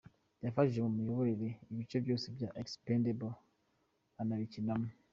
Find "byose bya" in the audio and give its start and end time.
2.03-2.49